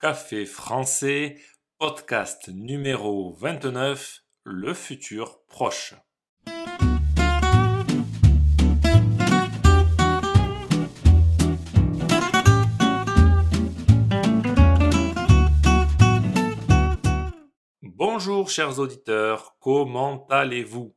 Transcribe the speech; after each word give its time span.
Café 0.00 0.46
français, 0.46 1.36
podcast 1.76 2.50
numéro 2.54 3.32
29, 3.32 4.22
le 4.44 4.72
futur 4.72 5.44
proche. 5.48 5.96
Bonjour 17.82 18.50
chers 18.50 18.78
auditeurs, 18.78 19.56
comment 19.58 20.28
allez-vous? 20.28 20.94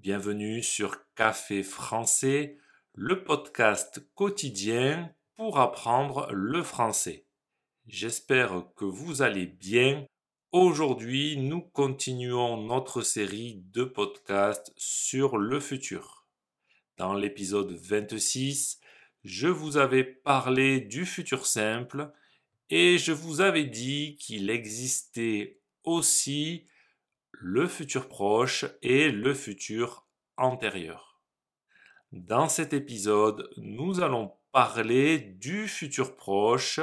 Bienvenue 0.00 0.64
sur 0.64 0.96
Café 1.14 1.62
français, 1.62 2.58
le 2.92 3.22
podcast 3.22 4.04
quotidien 4.16 5.14
pour 5.36 5.60
apprendre 5.60 6.26
le 6.32 6.64
français. 6.64 7.25
J'espère 7.88 8.64
que 8.74 8.84
vous 8.84 9.22
allez 9.22 9.46
bien. 9.46 10.08
Aujourd'hui, 10.50 11.36
nous 11.36 11.60
continuons 11.60 12.60
notre 12.60 13.00
série 13.02 13.62
de 13.72 13.84
podcasts 13.84 14.72
sur 14.76 15.38
le 15.38 15.60
futur. 15.60 16.26
Dans 16.96 17.14
l'épisode 17.14 17.70
26, 17.70 18.80
je 19.22 19.46
vous 19.46 19.76
avais 19.76 20.02
parlé 20.02 20.80
du 20.80 21.06
futur 21.06 21.46
simple 21.46 22.10
et 22.70 22.98
je 22.98 23.12
vous 23.12 23.40
avais 23.40 23.66
dit 23.66 24.16
qu'il 24.18 24.50
existait 24.50 25.60
aussi 25.84 26.66
le 27.30 27.68
futur 27.68 28.08
proche 28.08 28.64
et 28.82 29.12
le 29.12 29.32
futur 29.32 30.08
antérieur. 30.36 31.22
Dans 32.10 32.48
cet 32.48 32.72
épisode, 32.72 33.48
nous 33.58 34.00
allons 34.00 34.32
parler 34.50 35.20
du 35.20 35.68
futur 35.68 36.16
proche 36.16 36.80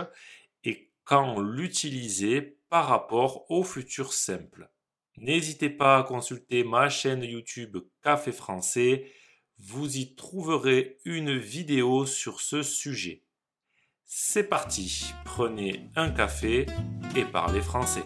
quand 1.03 1.39
l'utiliser 1.39 2.59
par 2.69 2.87
rapport 2.87 3.49
au 3.51 3.63
futur 3.63 4.13
simple. 4.13 4.69
N'hésitez 5.17 5.69
pas 5.69 5.99
à 5.99 6.03
consulter 6.03 6.63
ma 6.63 6.89
chaîne 6.89 7.23
YouTube 7.23 7.77
Café 8.01 8.31
Français, 8.31 9.11
vous 9.59 9.97
y 9.97 10.15
trouverez 10.15 10.97
une 11.05 11.37
vidéo 11.37 12.05
sur 12.05 12.41
ce 12.41 12.63
sujet. 12.63 13.23
C'est 14.05 14.43
parti, 14.43 15.13
prenez 15.23 15.89
un 15.95 16.11
café 16.11 16.65
et 17.15 17.25
parlez 17.25 17.61
français. 17.61 18.03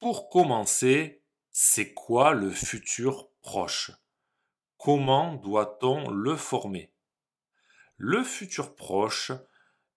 Pour 0.00 0.28
commencer, 0.30 1.22
c'est 1.50 1.94
quoi 1.94 2.32
le 2.32 2.50
futur 2.50 3.28
proche? 3.42 3.90
Comment 4.78 5.34
doit-on 5.34 6.10
le 6.10 6.36
former? 6.36 6.92
Le 7.96 8.22
futur 8.22 8.74
proche 8.74 9.32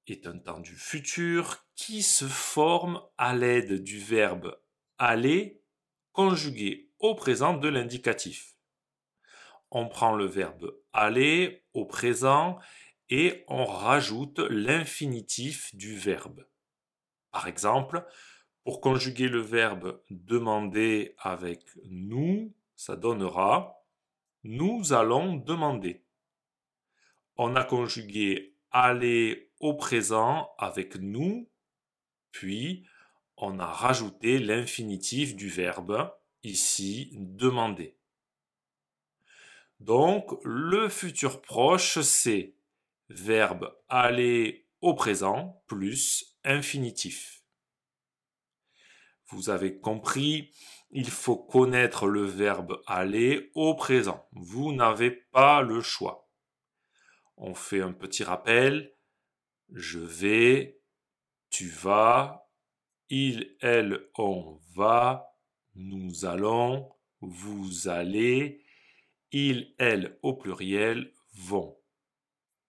est 0.08 0.26
un 0.26 0.40
temps 0.40 0.60
du 0.60 0.76
futur 0.76 1.66
qui 1.76 2.02
se 2.02 2.26
forme 2.26 3.02
à 3.18 3.36
l'aide 3.36 3.84
du 3.84 4.00
verbe 4.00 4.58
aller 4.98 5.62
conjugué 6.12 6.90
au 7.00 7.16
présent 7.16 7.56
de 7.56 7.68
l'indicatif. 7.68 8.56
On 9.72 9.88
prend 9.88 10.16
le 10.16 10.26
verbe 10.26 10.76
aller 10.94 11.66
au 11.74 11.86
présent 11.86 12.58
et 13.10 13.44
on 13.48 13.66
rajoute 13.66 14.40
l'infinitif 14.40 15.76
du 15.76 15.96
verbe. 15.96 16.48
Par 17.32 17.48
exemple, 17.48 18.06
pour 18.64 18.82
conjuguer 18.82 19.28
le 19.28 19.42
verbe 19.42 20.02
demander 20.10 21.16
avec 21.20 21.64
nous, 21.86 22.54
ça 22.76 22.96
donnera 22.96 23.79
nous 24.44 24.94
allons 24.94 25.36
demander. 25.36 26.04
On 27.36 27.56
a 27.56 27.64
conjugué 27.64 28.56
aller 28.72 29.52
au 29.60 29.74
présent 29.74 30.52
avec 30.58 30.96
nous, 30.96 31.50
puis 32.32 32.86
on 33.38 33.60
a 33.60 33.66
rajouté 33.66 34.40
l'infinitif 34.40 35.36
du 35.36 35.50
verbe, 35.50 36.14
ici 36.44 37.12
demander. 37.14 37.96
Donc 39.80 40.38
le 40.44 40.90
futur 40.90 41.42
proche, 41.42 42.02
c'est 42.02 42.56
verbe 43.10 43.74
aller 43.88 44.68
au 44.82 44.94
présent 44.94 45.62
plus 45.68 46.36
infinitif. 46.44 47.44
Vous 49.28 49.50
avez 49.50 49.80
compris, 49.80 50.52
il 50.92 51.10
faut 51.10 51.38
connaître 51.38 52.08
le 52.08 52.24
verbe 52.24 52.82
aller 52.88 53.52
au 53.54 53.76
présent. 53.76 54.28
Vous 54.32 54.74
n'avez 54.74 55.12
pas 55.12 55.62
le 55.62 55.82
choix. 55.82 56.30
On 57.38 57.54
fait 57.54 57.82
un 57.82 57.94
petit 57.94 58.24
rappel. 58.24 58.96
Je 59.72 60.00
vais, 60.00 60.82
tu 61.50 61.68
vas, 61.68 62.50
il, 63.10 63.56
elle, 63.62 64.08
on 64.18 64.60
va, 64.76 65.36
nous 65.76 66.26
allons, 66.26 66.92
vous 67.22 67.88
allez, 67.88 68.64
il, 69.32 69.76
elle 69.78 70.18
au 70.24 70.34
pluriel 70.34 71.14
vont. 71.34 71.78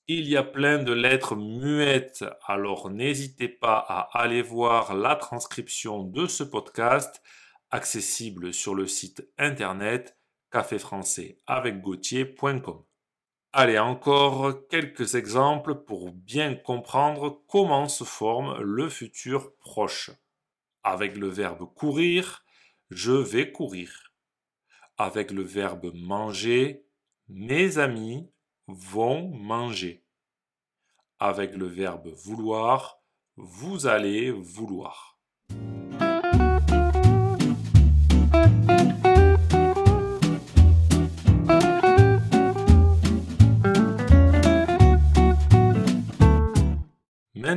Il 0.06 0.28
y 0.28 0.36
a 0.36 0.42
plein 0.42 0.82
de 0.82 0.92
lettres 0.92 1.36
muettes, 1.36 2.24
alors 2.44 2.90
n'hésitez 2.90 3.48
pas 3.48 3.78
à 3.78 4.20
aller 4.20 4.42
voir 4.42 4.94
la 4.94 5.16
transcription 5.16 6.02
de 6.02 6.26
ce 6.26 6.42
podcast 6.42 7.22
accessible 7.70 8.52
sur 8.52 8.74
le 8.74 8.86
site 8.86 9.26
internet 9.38 10.16
caféfrançais 10.50 11.38
avec 11.46 11.80
Allez, 13.52 13.78
encore 13.78 14.68
quelques 14.68 15.16
exemples 15.16 15.74
pour 15.74 16.12
bien 16.12 16.54
comprendre 16.54 17.42
comment 17.48 17.88
se 17.88 18.04
forme 18.04 18.60
le 18.60 18.88
futur 18.88 19.56
proche. 19.56 20.10
Avec 20.84 21.16
le 21.16 21.28
verbe 21.28 21.72
courir, 21.74 22.44
je 22.90 23.12
vais 23.12 23.50
courir. 23.50 24.12
Avec 24.98 25.30
le 25.30 25.42
verbe 25.42 25.92
manger, 25.94 26.84
mes 27.28 27.78
amis 27.78 28.30
vont 28.68 29.28
manger. 29.28 30.04
Avec 31.18 31.54
le 31.56 31.66
verbe 31.66 32.08
vouloir, 32.08 33.00
vous 33.36 33.86
allez 33.86 34.30
vouloir. 34.30 35.19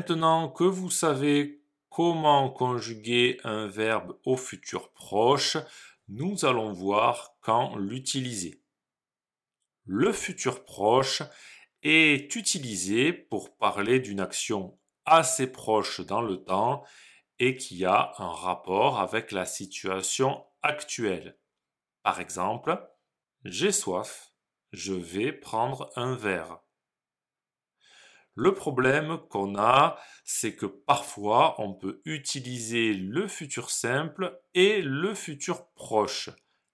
Maintenant 0.03 0.49
que 0.49 0.65
vous 0.65 0.89
savez 0.89 1.63
comment 1.87 2.49
conjuguer 2.49 3.39
un 3.45 3.67
verbe 3.67 4.19
au 4.25 4.35
futur 4.35 4.91
proche, 4.91 5.55
nous 6.09 6.43
allons 6.43 6.73
voir 6.73 7.37
quand 7.39 7.77
l'utiliser. 7.77 8.61
Le 9.85 10.11
futur 10.11 10.65
proche 10.65 11.23
est 11.83 12.35
utilisé 12.35 13.13
pour 13.13 13.55
parler 13.55 14.01
d'une 14.01 14.19
action 14.19 14.77
assez 15.05 15.49
proche 15.49 16.01
dans 16.01 16.21
le 16.21 16.43
temps 16.43 16.83
et 17.39 17.55
qui 17.55 17.85
a 17.85 18.11
un 18.17 18.31
rapport 18.31 18.99
avec 18.99 19.31
la 19.31 19.45
situation 19.45 20.45
actuelle. 20.63 21.39
Par 22.01 22.19
exemple, 22.19 22.77
j'ai 23.45 23.71
soif, 23.71 24.33
je 24.73 24.91
vais 24.91 25.31
prendre 25.31 25.89
un 25.95 26.13
verre. 26.13 26.62
Le 28.35 28.53
problème 28.53 29.19
qu'on 29.29 29.55
a, 29.57 29.99
c'est 30.23 30.55
que 30.55 30.65
parfois 30.65 31.59
on 31.61 31.73
peut 31.73 32.01
utiliser 32.05 32.93
le 32.93 33.27
futur 33.27 33.69
simple 33.69 34.41
et 34.53 34.81
le 34.81 35.13
futur 35.13 35.69
proche. 35.73 36.29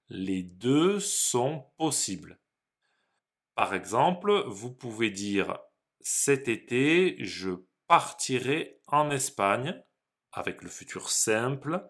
Les 0.07 0.41
deux 0.41 0.99
sont 0.99 1.65
possibles. 1.77 2.39
Par 3.55 3.73
exemple, 3.73 4.43
vous 4.47 4.73
pouvez 4.73 5.11
dire 5.11 5.59
cet 5.99 6.47
été, 6.47 7.17
je 7.19 7.51
partirai 7.87 8.79
en 8.87 9.11
Espagne 9.11 9.75
avec 10.31 10.61
le 10.61 10.69
futur 10.69 11.09
simple. 11.09 11.89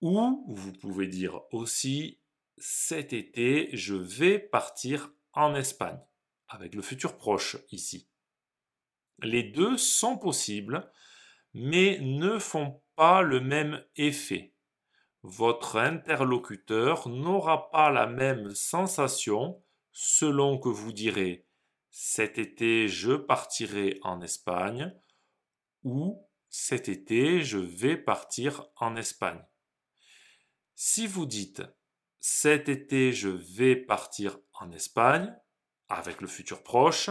Ou 0.00 0.46
vous 0.48 0.72
pouvez 0.72 1.06
dire 1.06 1.42
aussi 1.52 2.22
cet 2.56 3.12
été, 3.12 3.68
je 3.76 3.94
vais 3.94 4.38
partir 4.38 5.12
en 5.32 5.54
Espagne 5.54 6.00
avec 6.48 6.74
le 6.74 6.82
futur 6.82 7.16
proche 7.16 7.56
ici. 7.70 8.11
Les 9.20 9.42
deux 9.42 9.76
sont 9.76 10.18
possibles, 10.18 10.90
mais 11.54 11.98
ne 12.00 12.38
font 12.38 12.82
pas 12.96 13.22
le 13.22 13.40
même 13.40 13.84
effet. 13.96 14.54
Votre 15.22 15.78
interlocuteur 15.78 17.08
n'aura 17.08 17.70
pas 17.70 17.90
la 17.90 18.06
même 18.06 18.54
sensation 18.54 19.62
selon 19.92 20.58
que 20.58 20.68
vous 20.68 20.92
direz 20.92 21.46
cet 21.92 22.38
été 22.38 22.88
je 22.88 23.12
partirai 23.12 24.00
en 24.02 24.22
Espagne 24.22 24.92
ou 25.84 26.26
cet 26.48 26.88
été 26.88 27.42
je 27.42 27.58
vais 27.58 27.98
partir 27.98 28.66
en 28.76 28.96
Espagne. 28.96 29.44
Si 30.74 31.06
vous 31.06 31.26
dites 31.26 31.62
cet 32.18 32.70
été 32.70 33.12
je 33.12 33.28
vais 33.28 33.76
partir 33.76 34.38
en 34.54 34.72
Espagne, 34.72 35.36
avec 35.88 36.22
le 36.22 36.28
futur 36.28 36.62
proche, 36.62 37.10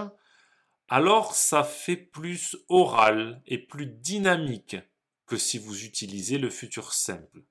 alors 0.92 1.36
ça 1.36 1.64
fait 1.64 1.96
plus 1.96 2.58
oral 2.68 3.42
et 3.46 3.58
plus 3.58 3.86
dynamique 3.86 4.76
que 5.26 5.38
si 5.38 5.58
vous 5.58 5.86
utilisez 5.86 6.38
le 6.38 6.50
futur 6.50 6.92
simple. 6.92 7.46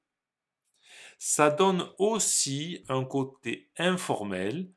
Ça 1.18 1.48
donne 1.48 1.90
aussi 1.96 2.84
un 2.90 3.02
côté 3.02 3.70
informel, 3.78 4.70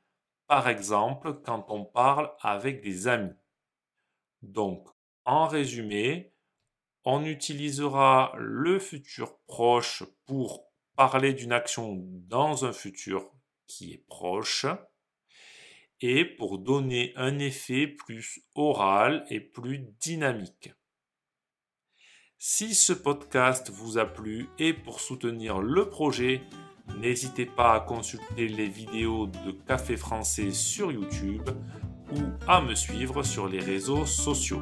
par 0.48 0.70
exemple 0.70 1.42
quand 1.44 1.66
on 1.68 1.84
parle 1.84 2.32
avec 2.40 2.82
des 2.82 3.10
amis. 3.10 3.36
Donc, 4.42 4.88
en 5.26 5.46
résumé, 5.46 6.34
on 7.04 7.26
utilisera 7.26 8.34
le 8.38 8.80
futur 8.80 9.40
proche 9.40 10.04
pour 10.26 10.72
parler 10.96 11.34
d'une 11.34 11.52
action 11.52 11.98
dans 12.30 12.64
un 12.64 12.72
futur 12.72 13.30
qui 13.68 13.92
est 13.92 14.06
proche 14.08 14.66
et 16.04 16.26
pour 16.26 16.60
donner 16.60 17.14
un 17.16 17.40
effet 17.40 17.88
plus 17.88 18.42
oral 18.56 19.26
et 19.30 19.40
plus 19.40 19.88
dynamique. 20.02 20.74
Si 22.38 22.76
ce 22.76 22.92
podcast 22.92 23.70
vous 23.70 23.98
a 23.98 24.06
plu 24.06 24.50
et 24.60 24.74
pour 24.74 25.00
soutenir 25.00 25.60
le 25.62 25.88
projet, 25.88 26.42
n'hésitez 27.00 27.46
pas 27.46 27.74
à 27.76 27.80
consulter 27.80 28.50
les 28.50 28.68
vidéos 28.68 29.28
de 29.28 29.54
Café 29.66 29.96
Français 29.96 30.52
sur 30.52 30.92
YouTube 30.92 31.50
ou 32.12 32.20
à 32.50 32.60
me 32.60 32.76
suivre 32.76 33.24
sur 33.24 33.48
les 33.48 33.62
réseaux 33.62 34.06
sociaux. 34.06 34.62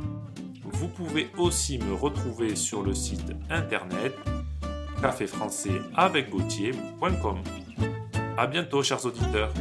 Vous 0.63 0.89
pouvez 0.89 1.27
aussi 1.39 1.79
me 1.79 1.95
retrouver 1.95 2.55
sur 2.55 2.83
le 2.83 2.93
site 2.93 3.33
internet 3.49 4.13
caféfrançais 5.01 5.81
avec 5.95 6.27
A 8.37 8.45
bientôt 8.45 8.83
chers 8.83 9.03
auditeurs. 9.03 9.51